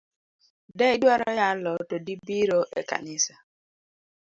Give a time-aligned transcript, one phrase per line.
[0.77, 3.35] De idwaro yalo to dibiro ekanisa.